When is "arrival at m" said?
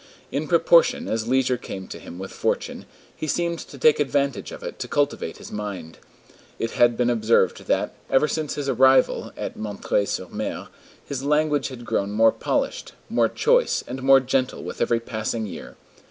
8.67-9.77